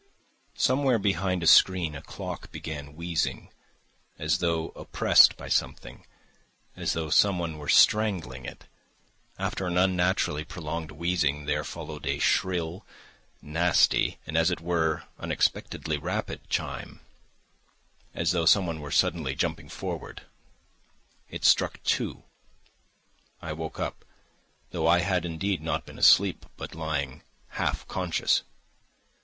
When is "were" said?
7.59-7.69, 14.59-15.03, 18.81-18.89